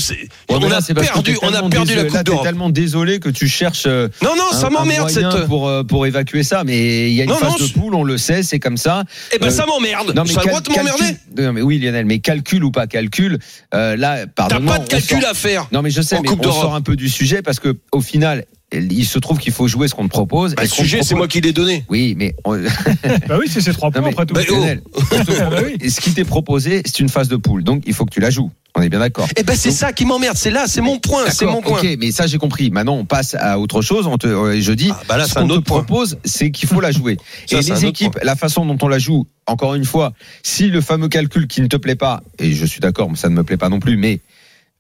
on 0.50 0.60
là, 0.60 0.77
a 0.77 0.81
c'est 0.81 0.94
parce 0.94 1.07
que 1.10 1.13
perdu. 1.13 1.38
On 1.42 1.54
a 1.54 1.68
perdu 1.69 1.95
la 1.95 2.04
Coupe 2.06 2.24
d'Europe. 2.24 2.44
tellement 2.44 2.69
désolé 2.69 3.19
que 3.19 3.30
tu 3.30 3.48
cherches. 3.48 3.83
euh, 3.88 4.07
Non, 4.22 4.36
non, 4.36 4.51
ça 4.51 4.69
m'emmerde 4.69 5.10
cette. 5.10 5.45
pour 5.48 5.72
pour 5.88 6.06
évacuer 6.06 6.15
ça. 6.44 6.64
Mais 6.64 7.10
il 7.10 7.14
y 7.16 7.22
a 7.22 7.24
une 7.26 7.30
Non, 7.30 7.38
phase 7.38 7.60
non, 7.60 7.66
de 7.68 7.72
poule, 7.74 7.96
on 7.96 8.04
le 8.04 8.18
sait, 8.18 8.44
c'est 8.44 8.60
comme 8.60 8.78
ça. 8.78 9.04
Eh 9.34 9.40
ben, 9.40 9.48
Euh, 9.48 9.50
ça 9.50 9.66
m'emmerde. 9.66 10.14
Non 10.16 10.24
mais 10.26 10.34
Ça 10.34 10.42
cal- 10.42 10.62
de 10.62 10.70
m'emmerder. 10.70 11.18
non, 11.38 11.54
mais 11.54 11.62
oui 11.62 11.80
Lionel, 11.80 12.06
mais 12.06 12.20
calcul 12.20 12.64
ou 12.64 12.72
pas 12.72 12.88
calcul, 12.88 13.40
euh, 13.74 13.96
là 13.96 14.20
T'as 14.26 14.28
pardonne-moi. 14.28 14.78
pas 14.78 14.84
de 14.84 14.88
calcul 14.90 15.22
sort- 15.22 15.30
à 15.30 15.34
faire. 15.34 15.68
Non 15.72 15.82
mais 15.82 15.90
je 15.90 16.02
sais, 16.02 16.20
mais 16.22 16.30
on 16.30 16.36
d'Europe. 16.36 16.62
sort 16.62 16.76
un 16.76 16.82
peu 16.82 16.96
du 16.96 17.10
sujet 17.10 17.42
parce 17.42 17.60
que 17.60 17.76
au 17.92 18.02
final, 18.02 18.46
il 18.81 19.06
se 19.06 19.19
trouve 19.19 19.38
qu'il 19.39 19.54
faut 19.54 19.68
jouer 19.68 19.88
ce 19.88 19.95
qu'on 19.95 20.06
te 20.06 20.10
propose. 20.10 20.56
Bah, 20.56 20.63
et 20.63 20.66
le 20.66 20.72
sujet, 20.72 21.00
c'est 21.04 21.16
moi 21.16 21.27
qui 21.27 21.42
l'ai 21.42 21.54
donné. 21.54 21.83
Oui, 21.89 22.16
mais 22.18 22.36
on- 22.44 22.56
Bah 23.27 23.38
oui, 23.39 23.48
c'est 23.50 23.62
ces 23.62 23.74
trois 23.74 23.89
Non, 23.89 23.94
points 23.94 24.01
mais- 24.04 24.10
après 24.12 24.25
tout. 24.25 24.33
Bah, 24.33 24.42
oh. 24.50 24.54
Lionel, 24.54 24.81
Bah 25.50 25.57
oui. 25.63 25.89
ce 25.89 26.01
qui 26.01 26.13
t'est 26.13 26.24
proposé, 26.25 26.81
c'est 26.86 27.00
une 27.00 27.10
phase 27.10 27.27
de 27.30 27.36
poule, 27.36 27.63
donc 27.63 27.83
il 27.86 27.94
faut 27.94 28.06
que 28.06 28.12
tu 28.13 28.19
la 28.19 28.30
joues. 28.30 28.51
On 28.77 28.81
est 28.81 28.89
bien 28.89 29.00
d'accord. 29.00 29.25
Eh 29.38 29.44
ben, 29.44 29.56
c'est 29.56 29.72
ça 29.72 29.94
qui 29.94 30.06
m'emmerde. 30.06 30.36
C'est 30.36 30.51
là, 30.51 30.66
c'est 30.68 30.81
mon 30.81 31.00
point. 31.00 31.24
C'est 31.30 31.45
D'accord, 31.45 31.62
mon 31.63 31.69
point. 31.69 31.80
Ok, 31.80 31.98
mais 31.98 32.12
ça 32.12 32.27
j'ai 32.27 32.38
compris. 32.38 32.72
Maintenant 32.72 32.95
on 32.98 33.06
passe 33.06 33.33
à 33.39 33.57
autre 33.57 33.81
chose. 33.81 34.06
On 34.06 34.18
te, 34.18 34.27
euh, 34.27 34.60
je 34.60 34.72
dis, 34.74 34.89
Ah, 34.92 35.01
bah 35.07 35.18
là, 35.18 35.25
ce 35.27 35.33
qu'on 35.36 35.48
te 35.48 35.54
point. 35.60 35.83
propose, 35.83 36.18
c'est 36.25 36.51
qu'il 36.51 36.68
faut 36.68 36.81
la 36.81 36.92
jouer. 36.92 37.16
Ça, 37.50 37.60
et 37.60 37.62
les 37.62 37.86
équipes, 37.86 38.18
la 38.22 38.36
façon 38.36 38.66
dont 38.66 38.77
on 38.81 38.89
la 38.89 39.00
joue, 39.00 39.27
encore 39.48 39.75
une 39.75 39.86
fois, 39.86 40.12
si 40.44 40.68
le 40.68 40.81
fameux 40.81 41.07
calcul 41.07 41.48
qui 41.48 41.62
ne 41.62 41.68
te 41.68 41.77
plaît 41.77 41.95
pas, 41.95 42.22
et 42.38 42.51
je 42.51 42.66
suis 42.66 42.81
d'accord, 42.81 43.10
ça 43.16 43.30
ne 43.30 43.36
me 43.36 43.44
plaît 43.45 43.56
pas 43.56 43.69
non 43.69 43.80
plus, 43.80 43.95
mais 43.95 44.19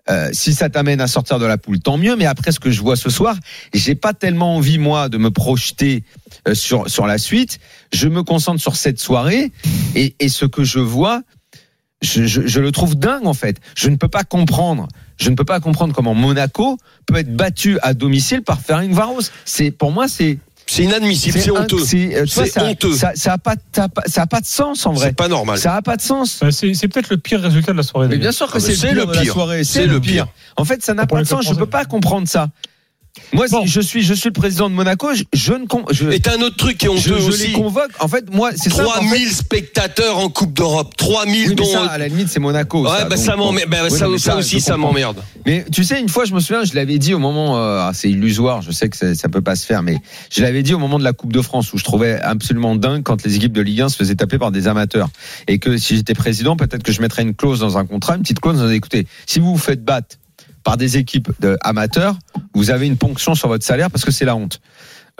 euh, 0.09 0.29
si 0.33 0.53
ça 0.53 0.69
t'amène 0.69 1.01
à 1.01 1.07
sortir 1.07 1.39
de 1.39 1.45
la 1.45 1.57
poule, 1.57 1.79
tant 1.79 1.97
mieux. 1.97 2.15
Mais 2.15 2.25
après 2.25 2.51
ce 2.51 2.59
que 2.59 2.71
je 2.71 2.81
vois 2.81 2.95
ce 2.95 3.09
soir, 3.09 3.37
j'ai 3.73 3.95
pas 3.95 4.13
tellement 4.13 4.55
envie 4.55 4.77
moi 4.77 5.09
de 5.09 5.17
me 5.17 5.31
projeter 5.31 6.03
euh, 6.47 6.53
sur 6.53 6.89
sur 6.89 7.07
la 7.07 7.17
suite. 7.17 7.59
Je 7.93 8.07
me 8.07 8.23
concentre 8.23 8.61
sur 8.61 8.75
cette 8.75 8.99
soirée 8.99 9.51
et, 9.95 10.15
et 10.19 10.29
ce 10.29 10.45
que 10.45 10.63
je 10.63 10.79
vois, 10.79 11.21
je, 12.01 12.25
je, 12.25 12.45
je 12.45 12.59
le 12.59 12.71
trouve 12.71 12.95
dingue 12.95 13.25
en 13.25 13.33
fait. 13.33 13.59
Je 13.75 13.89
ne 13.89 13.95
peux 13.95 14.09
pas 14.09 14.23
comprendre. 14.23 14.87
Je 15.17 15.29
ne 15.29 15.35
peux 15.35 15.45
pas 15.45 15.59
comprendre 15.59 15.93
comment 15.93 16.13
Monaco 16.13 16.77
peut 17.05 17.15
être 17.15 17.35
battu 17.35 17.79
à 17.81 17.93
domicile 17.93 18.41
par 18.41 18.59
Ferencvaros. 18.61 19.31
C'est 19.45 19.71
pour 19.71 19.91
moi 19.91 20.07
c'est 20.07 20.39
C'est 20.67 20.83
inadmissible. 20.83 21.39
C'est 21.39 21.51
honteux. 21.51 21.83
c'est, 21.85 22.15
euh, 22.15 22.25
C'est 22.27 22.47
ça- 22.47 22.63
honteux. 22.63 22.93
Ça, 22.93 23.11
ça 23.15 23.33
a 23.33 23.37
pas, 23.37 23.55
ça 23.73 23.83
a 23.83 23.87
pas, 23.89 24.01
pas 24.27 24.41
de 24.41 24.45
sens 24.45 24.85
en 24.85 24.93
vrai. 24.93 25.07
C'est 25.09 25.15
pas 25.15 25.27
normal. 25.27 25.57
Ça 25.59 25.75
a 25.75 25.81
pas 25.81 25.95
de 25.95 26.01
sens. 26.01 26.39
Bah, 26.41 26.51
c'est 26.51 26.87
peut-être 26.87 27.09
le 27.09 27.17
pire 27.17 27.39
résultat 27.41 27.71
de 27.71 27.77
la 27.77 27.83
soirée. 27.83 28.07
Mais 28.07 28.17
bien 28.17 28.31
sûr 28.31 28.47
que 28.47 28.57
Ah 28.57 28.59
bah, 28.59 28.73
c'est 28.75 28.91
le 28.93 29.05
pire. 29.05 29.35
C'est 29.63 29.85
le 29.87 29.99
pire. 30.01 30.27
En 30.57 30.65
fait, 30.65 30.83
ça 30.83 30.93
n'a 30.93 31.05
pas 31.05 31.19
de 31.21 31.25
sens. 31.25 31.41
Je 31.41 31.45
Français. 31.47 31.59
peux 31.59 31.65
pas 31.69 31.85
comprendre 31.85 32.27
ça. 32.27 32.49
Moi, 33.33 33.45
Bon. 33.49 33.61
si 33.61 33.67
je 33.67 33.81
suis, 33.81 34.01
je 34.03 34.13
suis 34.13 34.29
le 34.29 34.33
président 34.33 34.69
de 34.69 34.75
Monaco. 34.75 35.13
Je, 35.13 35.23
je 35.33 35.53
ne, 35.53 35.65
com- 35.65 35.85
je, 35.91 36.09
Et 36.09 36.19
t'as 36.19 36.37
un 36.37 36.41
autre 36.41 36.55
truc 36.57 36.77
qui 36.77 36.85
est 36.85 36.97
je, 36.97 37.09
je 37.09 37.13
aussi. 37.29 37.47
les 37.47 37.53
convoque. 37.53 37.91
En 37.99 38.07
fait, 38.07 38.33
moi, 38.33 38.51
c'est 38.55 38.69
ça. 38.69 38.83
en 38.87 38.91
fait. 38.91 39.05
3000 39.07 39.29
spectateurs 39.31 40.17
en 40.19 40.29
Coupe 40.29 40.53
d'Europe. 40.53 40.95
3000 40.97 41.49
Oui, 41.49 41.55
dont. 41.55 41.65
ça, 41.65 41.85
à 41.85 41.97
la 41.97 42.07
limite, 42.07 42.29
c'est 42.29 42.39
Monaco. 42.39 42.83
ouais, 42.83 42.89
ça, 42.89 43.03
bah, 43.05 43.15
donc, 43.15 43.25
ça 43.25 43.35
m'emmerde. 43.35 43.69
Bah, 43.69 43.77
Oui, 43.83 44.19
ça, 44.19 44.35
aussi, 44.37 44.59
ça 44.61 44.77
m'emmerde. 44.77 45.21
Mais 45.45 45.65
tu 45.71 45.83
sais, 45.83 45.99
une 45.99 46.09
fois, 46.09 46.25
je 46.25 46.33
me 46.33 46.39
souviens, 46.39 46.63
je 46.63 46.73
l'avais 46.75 46.97
dit 46.97 47.13
au 47.13 47.19
moment, 47.19 47.57
euh, 47.57 47.79
ah, 47.81 47.91
c'est 47.93 48.09
illusoire, 48.09 48.61
je 48.61 48.71
sais 48.71 48.89
que 48.89 48.97
ça, 48.97 49.13
ça 49.15 49.29
peut 49.29 49.41
pas 49.41 49.55
se 49.55 49.65
faire, 49.65 49.83
mais 49.83 49.97
je 50.31 50.41
l'avais 50.41 50.63
dit 50.63 50.73
au 50.73 50.79
moment 50.79 50.99
de 50.99 51.03
la 51.03 51.13
Coupe 51.13 51.33
de 51.33 51.41
France 51.41 51.71
où 51.73 51.77
je 51.77 51.83
trouvais 51.83 52.19
absolument 52.19 52.75
dingue 52.75 53.03
quand 53.03 53.23
les 53.23 53.35
équipes 53.35 53.53
de 53.53 53.61
Ligue 53.61 53.81
1 53.81 53.89
se 53.89 53.95
faisaient 53.97 54.15
taper 54.15 54.37
par 54.37 54.51
des 54.51 54.67
amateurs. 54.67 55.09
Et 55.47 55.59
que 55.59 55.77
si 55.77 55.95
j'étais 55.95 56.13
président, 56.15 56.55
peut-être 56.55 56.83
que 56.83 56.91
je 56.91 57.01
mettrais 57.01 57.21
une 57.23 57.35
clause 57.35 57.59
dans 57.59 57.77
un 57.77 57.85
contrat, 57.85 58.15
une 58.15 58.21
petite 58.23 58.39
clause, 58.39 58.57
dans 58.59 58.69
écoutez, 58.69 59.07
si 59.25 59.39
vous 59.39 59.51
vous 59.53 59.57
faites 59.57 59.83
battre 59.83 60.17
par 60.65 60.75
des 60.75 60.97
équipes 60.97 61.31
de 61.39 61.57
amateurs, 61.61 62.17
vous 62.53 62.71
avez 62.71 62.87
une 62.87 62.97
ponction 62.97 63.35
sur 63.35 63.47
votre 63.47 63.63
salaire 63.63 63.89
parce 63.91 64.03
que 64.03 64.11
c'est 64.11 64.25
la 64.25 64.35
honte. 64.35 64.59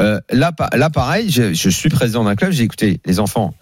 Euh, 0.02 0.20
là, 0.32 0.52
là, 0.74 0.90
pareil, 0.90 1.30
je, 1.30 1.70
suis 1.70 1.88
président 1.88 2.26
d'un 2.26 2.36
club, 2.36 2.52
j'ai 2.52 2.58
dit, 2.58 2.64
écoutez, 2.64 3.00
les 3.06 3.20
enfants, 3.20 3.54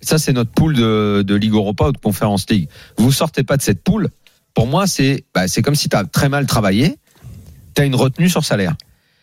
ça 0.00 0.18
c'est 0.18 0.32
notre 0.32 0.52
poule 0.52 0.74
de, 0.74 1.34
Ligue 1.34 1.52
Europa 1.52 1.88
ou 1.88 1.92
de 1.92 1.98
Conférence 1.98 2.48
League. 2.48 2.68
Vous 2.96 3.12
sortez 3.12 3.42
pas 3.42 3.56
de 3.56 3.62
cette 3.62 3.82
poule. 3.82 4.08
Pour 4.54 4.68
moi, 4.68 4.86
c'est 4.86 5.24
bah, 5.34 5.46
comme 5.62 5.74
si 5.74 5.88
tu 5.88 5.96
as 5.96 6.04
très 6.04 6.28
mal 6.28 6.46
travaillé, 6.46 6.96
tu 7.74 7.82
as 7.82 7.84
une 7.84 7.96
retenue 7.96 8.30
sur 8.30 8.44
salaire. 8.44 8.76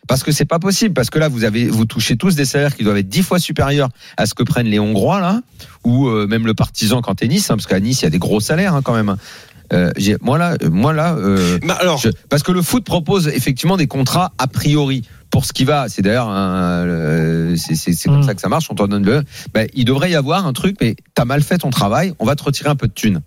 Parce 0.06 0.22
que 0.22 0.32
c'est 0.32 0.44
pas 0.44 0.58
possible, 0.58 0.92
parce 0.92 1.08
que 1.08 1.18
là, 1.18 1.28
vous 1.28 1.44
avez, 1.44 1.68
vous 1.68 1.84
touchez 1.84 2.16
tous 2.16 2.34
des 2.34 2.44
salaires 2.44 2.76
qui 2.76 2.84
doivent 2.84 2.96
être 2.96 3.08
dix 3.08 3.22
fois 3.22 3.38
supérieurs 3.38 3.88
à 4.16 4.26
ce 4.26 4.34
que 4.34 4.42
prennent 4.42 4.66
les 4.66 4.80
Hongrois 4.80 5.20
là, 5.20 5.40
ou 5.84 6.08
euh, 6.08 6.26
même 6.26 6.46
le 6.46 6.54
partisan 6.54 7.00
quand 7.00 7.14
t'es 7.14 7.28
Nice, 7.28 7.50
hein, 7.50 7.56
parce 7.56 7.66
qu'à 7.66 7.80
Nice 7.80 8.02
il 8.02 8.04
y 8.04 8.06
a 8.06 8.10
des 8.10 8.18
gros 8.18 8.40
salaires 8.40 8.74
hein, 8.74 8.82
quand 8.82 8.94
même. 8.94 9.16
Euh, 9.72 9.90
j'ai- 9.96 10.16
moi 10.20 10.36
là, 10.38 10.56
euh, 10.62 10.70
moi 10.70 10.92
là, 10.92 11.14
euh, 11.14 11.58
Bah, 11.62 11.76
alors, 11.80 11.98
je- 11.98 12.08
parce 12.28 12.42
que 12.42 12.52
le 12.52 12.62
foot 12.62 12.84
propose 12.84 13.28
effectivement 13.28 13.76
des 13.76 13.86
contrats 13.86 14.32
a 14.38 14.46
priori 14.48 15.02
pour 15.30 15.44
ce 15.44 15.52
qui 15.52 15.64
va. 15.64 15.88
C'est 15.88 16.02
d'ailleurs 16.02 16.28
euh, 16.30 17.54
c'est 17.56 17.74
c'est- 17.76 17.92
c'est 17.92 18.08
comme 18.08 18.20
Mm. 18.20 18.24
ça 18.24 18.34
que 18.34 18.40
ça 18.40 18.48
marche. 18.48 18.66
On 18.70 18.74
t'en 18.74 18.88
donne 18.88 19.04
le. 19.04 19.22
Ben, 19.54 19.68
il 19.74 19.84
devrait 19.84 20.10
y 20.10 20.14
avoir 20.14 20.46
un 20.46 20.52
truc, 20.52 20.76
mais 20.80 20.96
t'as 21.14 21.24
mal 21.24 21.42
fait 21.42 21.58
ton 21.58 21.70
travail. 21.70 22.12
On 22.18 22.24
va 22.24 22.34
te 22.36 22.42
retirer 22.42 22.68
un 22.68 22.76
peu 22.76 22.88
de 22.88 22.92
thunes. 22.92 23.20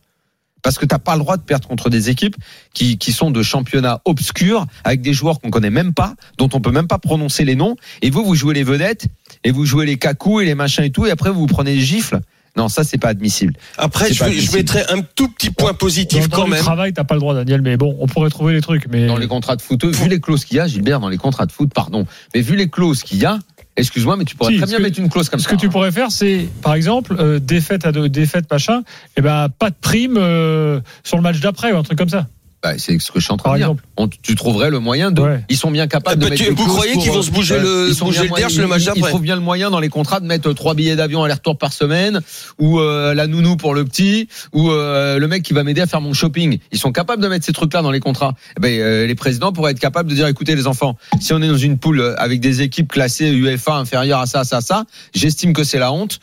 Parce 0.62 0.78
que 0.78 0.86
t'as 0.86 0.98
pas 1.00 1.14
le 1.16 1.20
droit 1.20 1.36
de 1.36 1.42
perdre 1.42 1.68
contre 1.68 1.90
des 1.90 2.10
équipes 2.10 2.38
qui, 2.74 2.98
qui 2.98 3.12
sont 3.12 3.32
de 3.32 3.44
championnats 3.44 4.00
obscurs 4.06 4.66
avec 4.86 5.02
des 5.02 5.12
joueurs 5.14 5.42
qu'on 5.42 5.50
connaît 5.50 5.70
même 5.70 5.94
pas, 5.94 6.14
dont 6.38 6.48
on 6.54 6.62
peut 6.62 6.72
même 6.72 6.88
pas 6.88 7.00
prononcer 7.00 7.44
les 7.44 7.56
noms. 7.56 7.76
Et 8.02 8.10
vous, 8.10 8.24
vous 8.24 8.34
jouez 8.36 8.54
les 8.54 8.64
vedettes 8.64 9.08
et 9.44 9.52
vous 9.52 9.66
jouez 9.66 9.86
les 9.86 9.98
cacous 9.98 10.40
et 10.42 10.46
les 10.46 10.56
machins 10.56 10.86
et 10.86 10.90
tout, 10.90 11.06
et 11.06 11.12
après 11.12 11.32
vous 11.32 11.42
vous 11.42 11.48
prenez 11.48 11.76
les 11.76 11.82
gifles. 11.82 12.22
Non, 12.56 12.70
ça 12.70 12.84
c'est 12.84 13.00
pas 13.00 13.10
admissible. 13.10 13.54
après, 13.78 14.14
je, 14.14 14.20
pas 14.20 14.26
vais- 14.26 14.32
je 14.34 14.38
admissible. 14.38 14.58
mettrai 14.58 14.84
un 14.90 15.02
tout 15.16 15.28
petit 15.30 15.50
point 15.50 15.74
positif 15.74 16.30
Dans, 16.30 16.38
dans 16.38 16.44
quand 16.44 16.48
le 16.50 16.52
même. 16.54 16.62
travail, 16.62 16.94
t'as 16.94 17.04
pas 17.04 17.16
le 17.16 17.20
droit, 17.20 17.34
Daniel. 17.34 17.62
Mais 17.64 17.78
bon, 17.78 17.96
on 18.00 18.06
pourrait 18.08 18.30
trouver 18.30 18.54
les 18.54 18.62
trucs. 18.62 18.88
Mais 18.90 19.08
dans 19.08 19.18
les 19.18 19.28
contrats 19.28 19.56
de 19.56 19.62
foot, 19.62 19.84
vu 19.86 20.08
les 20.08 20.20
clauses 20.20 20.46
qu'il 20.46 20.58
y 20.58 20.60
a, 20.60 20.68
Gilbert, 20.68 21.00
dans 21.00 21.10
les 21.10 21.18
contrats 21.18 21.46
de 21.48 21.52
foot, 21.52 21.72
pardon, 21.74 22.06
mais 22.36 22.42
vu 22.42 22.56
les 22.56 22.70
clauses 22.70 23.02
qu'il 23.02 23.18
y 23.18 23.26
a, 23.26 23.40
excuse-moi, 23.76 24.18
mais 24.18 24.24
tu 24.26 24.36
pourrais 24.36 24.52
Si, 24.54 24.58
très 24.58 24.68
ce 24.68 24.72
bien 24.72 24.78
que- 24.78 24.84
mettre 24.84 25.00
une 25.00 25.10
clause 25.10 25.30
comme 25.30 25.40
Ce 25.40 25.46
ça. 25.46 25.52
que 25.52 25.60
tu 25.60 25.68
pourrais 25.70 25.92
faire, 25.92 26.12
c'est, 26.12 26.48
par 26.62 26.76
exemple, 26.76 27.16
euh, 27.20 27.40
défaite 27.40 27.88
à 27.88 27.92
deux, 27.92 28.08
défaite 28.08 28.46
machin, 28.52 28.84
et 29.18 29.22
ben 29.22 29.50
pas 29.50 29.72
de 29.72 29.76
prime 29.82 30.18
euh, 30.18 30.80
sur 31.04 31.18
le 31.18 31.24
match 31.24 31.40
d'après 31.40 31.72
ou 31.72 31.78
un 31.78 31.84
truc 31.84 31.98
comme 31.98 32.10
ça. 32.10 32.28
Bah, 32.63 32.75
c'est 32.77 32.98
ce 33.00 33.12
que 33.12 33.20
je 33.20 33.25
suis 33.25 33.34
en 33.34 33.38
train 33.38 33.50
Par 33.50 33.53
de 33.53 33.58
dire. 33.60 33.75
On- 33.98 34.08
tu 34.08 34.36
trouverais 34.36 34.70
le 34.70 34.79
moyen 34.79 35.12
de. 35.12 35.22
Ouais. 35.22 35.43
Ils 35.50 35.58
sont 35.58 35.70
bien 35.70 35.86
capables 35.88 36.13
Ah 36.13 36.15
bah, 36.15 36.25
de 36.25 36.29
mettre. 36.32 36.41
tu- 36.43 36.50
des 36.50 36.55
vous 36.55 36.65
croyez 36.65 36.96
qu'ils 36.98 37.12
vont 37.12 37.22
se 37.22 37.29
bouger 37.29 37.60
le- 37.60 37.88
ils 37.89 37.93
sont 37.96 38.05
bouger 38.05 38.24
le 38.24 38.29
derche 38.36 38.55
le 38.55 38.67
match 38.67 38.82
ils- 38.84 38.86
d'après 38.86 39.01
Ils 39.01 39.08
trouvent 39.08 39.22
bien 39.22 39.36
le 39.36 39.41
moyen 39.41 39.70
dans 39.70 39.82
les 39.82 39.89
contrats 39.89 40.22
de 40.22 40.25
mettre 40.25 40.53
trois 40.53 40.74
billets 40.74 40.96
d'avion 40.96 41.24
aller-retour 41.25 41.58
par 41.58 41.74
semaine, 41.74 42.22
ou 42.60 42.79
euh, 42.79 43.13
la 43.13 43.27
nounou 43.27 43.58
pour 43.58 43.74
le 43.75 43.84
petit, 43.84 44.29
ou 44.53 44.72
euh, 44.72 45.20
le 45.20 45.27
mec 45.27 45.43
qui 45.43 45.53
va 45.53 45.63
m'aider 45.65 45.82
à 45.82 45.88
faire 45.88 46.00
mon 46.00 46.13
shopping. 46.13 46.58
Ils 46.72 46.79
sont 46.79 46.93
capables 46.93 47.22
de 47.22 47.27
mettre 47.27 47.46
ces 47.46 47.51
trucs-là 47.53 47.82
dans 47.82 47.91
les 47.91 48.00
contrats. 48.00 48.34
Eh 48.58 48.62
ben, 48.62 48.79
euh, 48.79 49.08
les 49.08 49.15
présidents 49.15 49.51
pourraient 49.51 49.72
être 49.72 49.79
capables 49.79 50.10
de 50.10 50.15
dire 50.15 50.27
écoutez 50.27 50.55
les 50.55 50.65
enfants, 50.65 50.96
si 51.20 51.34
on 51.34 51.41
est 51.41 51.48
dans 51.50 51.58
une 51.58 51.77
poule 51.77 52.00
euh, 52.00 52.15
avec 52.17 52.39
des 52.39 52.62
équipes 52.62 52.89
classées 52.91 53.29
UEFA 53.29 53.75
inférieures 53.75 54.20
à 54.22 54.25
ça, 54.25 54.46
ça, 54.46 54.62
ça, 54.62 54.86
j'estime 55.13 55.51
que 55.51 55.65
c'est 55.65 55.79
la 55.79 55.91
honte. 55.91 56.20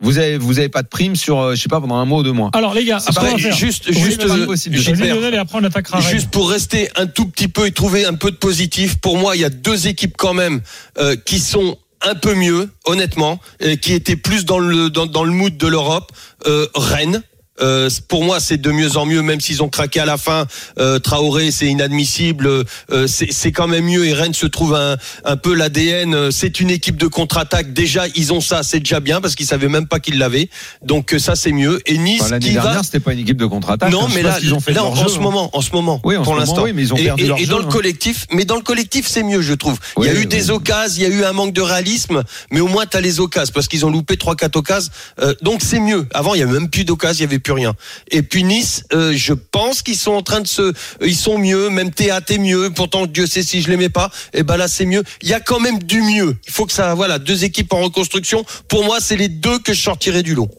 Vous 0.00 0.18
avez 0.18 0.36
vous 0.36 0.58
avez 0.58 0.68
pas 0.68 0.82
de 0.82 0.88
prime 0.88 1.16
sur 1.16 1.40
euh, 1.40 1.54
je 1.54 1.62
sais 1.62 1.68
pas 1.70 1.80
pendant 1.80 1.96
un 1.96 2.04
mois 2.04 2.18
ou 2.20 2.22
deux 2.22 2.32
mois. 2.32 2.50
Alors 2.52 2.74
les 2.74 2.84
gars, 2.84 2.98
Après, 3.06 3.38
faire. 3.38 3.56
juste, 3.56 3.84
Oui, 3.88 3.98
juste, 3.98 4.22
vas-y, 4.22 4.40
euh, 4.40 4.46
possible. 4.46 4.76
Vas-y, 4.76 4.84
Gilbert, 4.84 5.14
Lionel, 5.16 5.34
et 5.34 5.38
après 5.38 5.58
on 5.58 5.64
attaquera. 5.64 5.98
Rennes. 6.00 6.10
Juste 6.10 6.30
pour 6.30 6.50
rester 6.50 6.90
un 6.96 7.06
tout 7.06 7.26
petit 7.26 7.48
peu 7.48 7.66
et 7.66 7.72
trouver 7.72 8.04
un 8.04 8.12
peu 8.14 8.30
de 8.30 8.36
positif, 8.36 8.98
pour 8.98 9.16
moi, 9.16 9.36
il 9.36 9.40
y 9.40 9.44
a 9.44 9.48
deux 9.50 9.86
équipes 9.86 10.14
quand 10.18 10.34
même 10.34 10.60
euh, 10.98 11.16
qui 11.16 11.38
sont 11.38 11.78
un 12.02 12.14
peu 12.14 12.34
mieux, 12.34 12.68
honnêtement, 12.84 13.40
et 13.58 13.78
qui 13.78 13.94
étaient 13.94 14.16
plus 14.16 14.44
dans 14.44 14.58
le 14.58 14.90
dans, 14.90 15.06
dans 15.06 15.24
le 15.24 15.32
mood 15.32 15.56
de 15.56 15.66
l'Europe. 15.66 16.12
Euh, 16.46 16.66
Rennes. 16.74 17.22
Euh, 17.60 17.88
pour 18.08 18.24
moi, 18.24 18.40
c'est 18.40 18.56
de 18.58 18.70
mieux 18.70 18.96
en 18.96 19.06
mieux, 19.06 19.22
même 19.22 19.40
s'ils 19.40 19.62
ont 19.62 19.68
craqué 19.68 20.00
à 20.00 20.04
la 20.04 20.16
fin. 20.16 20.46
Euh, 20.78 20.98
Traoré, 20.98 21.50
c'est 21.50 21.66
inadmissible. 21.66 22.46
Euh, 22.90 23.06
c'est 23.06 23.52
quand 23.52 23.66
même 23.68 23.84
mieux. 23.84 24.06
Et 24.06 24.12
Rennes 24.12 24.34
se 24.34 24.46
trouve 24.46 24.74
un, 24.74 24.96
un 25.24 25.36
peu 25.36 25.54
l'ADN. 25.54 26.14
Euh, 26.14 26.30
C'est 26.30 26.60
une 26.60 26.70
équipe 26.70 26.96
de 26.96 27.06
contre-attaque. 27.06 27.72
Déjà, 27.72 28.04
ils 28.14 28.32
ont 28.32 28.40
ça, 28.40 28.62
c'est 28.62 28.80
déjà 28.80 29.00
bien 29.00 29.20
parce 29.20 29.34
qu'ils 29.34 29.46
savaient 29.46 29.68
même 29.68 29.86
pas 29.86 30.00
qu'ils 30.00 30.18
l'avaient. 30.18 30.48
Donc 30.84 31.14
euh, 31.14 31.18
ça, 31.18 31.34
c'est 31.36 31.52
mieux. 31.52 31.80
Et 31.86 31.98
Nice 31.98 32.20
Enfin, 32.22 32.30
L'année 32.32 32.46
qui 32.48 32.54
va. 32.54 32.62
dernière, 32.62 32.84
c'était 32.84 33.00
pas 33.00 33.12
une 33.12 33.20
équipe 33.20 33.36
de 33.36 33.46
contre-attaque. 33.46 33.90
Non, 33.92 34.06
hein. 34.06 34.10
Mais 34.14 34.22
là, 34.22 34.38
s'ils 34.38 34.52
ont 34.54 34.60
fait 34.60 34.72
là, 34.72 34.84
en 34.84 34.94
jeu, 34.94 35.08
ce 35.08 35.18
hein. 35.18 35.20
moment, 35.20 35.50
en 35.56 35.60
ce 35.60 35.70
moment, 35.72 36.00
Oui, 36.04 36.16
en 36.16 36.22
pour 36.22 36.34
l'instant. 36.36 36.62
oui, 36.62 36.72
mais 36.74 36.82
ils 36.82 36.92
ont 36.92 36.96
et, 36.96 37.04
perdu 37.04 37.24
et- 37.24 37.26
leur 37.26 37.38
et 37.38 37.44
jeu, 37.44 37.50
dans 37.50 37.58
le 37.58 37.64
hein. 37.64 37.68
collectif, 37.68 38.26
mais 38.32 38.44
dans 38.44 38.56
le 38.56 38.62
collectif, 38.62 39.06
c'est 39.06 39.22
mieux, 39.22 39.40
je 39.42 39.54
trouve. 39.54 39.78
Il 39.98 40.04
y 40.04 40.08
a 40.08 40.14
eu 40.14 40.26
des 40.26 40.50
occasions, 40.50 40.96
il 40.96 41.02
y 41.02 41.06
a 41.06 41.08
eu 41.14 41.24
un 41.24 41.32
manque 41.32 41.52
de 41.52 41.60
réalisme, 41.62 42.22
mais 42.50 42.60
au 42.60 42.68
moins 42.68 42.86
t'as 42.86 43.00
les 43.00 43.20
occasions 43.20 43.52
parce 43.54 43.68
qu'ils 43.68 43.84
ont 43.86 43.90
loupé 43.90 44.16
trois, 44.16 44.36
quatre 44.36 44.56
occasions. 44.56 44.90
Euh, 45.20 45.34
donc 45.42 45.60
c'est 45.62 45.80
mieux. 45.80 46.06
Avant, 46.12 46.34
il 46.34 46.40
y 46.40 46.42
avait 46.42 46.52
même 46.52 46.68
plus 46.70 46.84
d'occasions, 46.84 47.18
il 47.20 47.22
y 47.22 47.26
avait 47.26 47.38
plus 47.46 47.52
rien. 47.52 47.74
Et 48.10 48.22
puis 48.22 48.42
Nice, 48.42 48.82
euh, 48.92 49.12
je 49.14 49.32
pense 49.32 49.82
qu'ils 49.82 49.96
sont 49.96 50.10
en 50.10 50.22
train 50.22 50.40
de 50.40 50.48
se, 50.48 50.72
ils 51.00 51.14
sont 51.14 51.38
mieux. 51.38 51.70
Même 51.70 51.92
Théâtre 51.92 52.32
est 52.32 52.38
mieux. 52.38 52.70
Pourtant, 52.74 53.06
Dieu 53.06 53.26
sait 53.26 53.44
si 53.44 53.62
je 53.62 53.70
l'aimais 53.70 53.88
pas. 53.88 54.10
Et 54.34 54.42
ben 54.42 54.56
là, 54.56 54.66
c'est 54.66 54.84
mieux. 54.84 55.04
Il 55.22 55.28
y 55.28 55.32
a 55.32 55.38
quand 55.38 55.60
même 55.60 55.80
du 55.80 56.02
mieux. 56.02 56.36
Il 56.48 56.52
faut 56.52 56.66
que 56.66 56.72
ça, 56.72 56.94
voilà, 56.94 57.20
deux 57.20 57.44
équipes 57.44 57.72
en 57.72 57.82
reconstruction. 57.82 58.44
Pour 58.66 58.84
moi, 58.84 58.98
c'est 58.98 59.14
les 59.14 59.28
deux 59.28 59.60
que 59.60 59.74
je 59.74 59.80
sortirais 59.80 60.24
du 60.24 60.34
lot. 60.34 60.50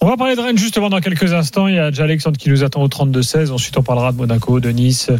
On 0.00 0.06
va 0.06 0.16
parler 0.16 0.34
de 0.34 0.40
Rennes 0.40 0.56
justement 0.56 0.88
dans 0.88 1.00
quelques 1.00 1.34
instants. 1.34 1.68
Il 1.68 1.74
y 1.74 1.78
a 1.78 1.90
déjà 1.90 2.04
Alexandre 2.04 2.38
qui 2.38 2.48
nous 2.48 2.64
attend 2.64 2.82
au 2.82 2.88
32-16. 2.88 3.50
Ensuite, 3.50 3.76
on 3.76 3.82
parlera 3.82 4.12
de 4.12 4.16
Monaco, 4.16 4.60
de 4.60 4.70
Nice 4.70 5.10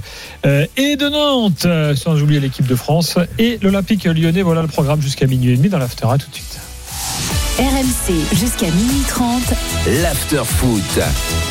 euh, 0.47 0.65
et 0.79 0.97
de 0.97 1.07
Nantes, 1.07 1.67
euh, 1.67 1.95
sans 1.95 2.23
oublier 2.23 2.41
l'équipe 2.41 2.67
de 2.67 2.77
France 2.77 3.19
et 3.39 3.59
l'Olympique 3.61 4.05
lyonnais. 4.05 4.41
Voilà 4.41 4.63
le 4.63 4.69
programme 4.69 5.03
jusqu'à 5.03 5.27
minuit 5.27 5.53
et 5.53 5.57
demi 5.59 5.69
dans 5.69 5.79
l'after. 5.79 6.07
À 6.11 6.17
tout 6.17 6.31
de 6.31 6.35
suite. 6.35 6.70
RMC 7.59 8.35
jusqu'à 8.35 8.71
minuit 8.71 9.05
30. 9.09 9.43
l'after 10.03 10.43
foot. 10.45 11.50